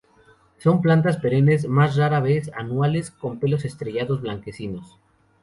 Son 0.57 0.81
plantas 0.81 1.17
perennes, 1.17 1.67
más 1.67 1.95
rara 1.95 2.21
vez 2.21 2.49
anuales, 2.55 3.11
con 3.11 3.39
pelos 3.39 3.65
estrellados, 3.65 4.21
blanquecinos. 4.23 4.97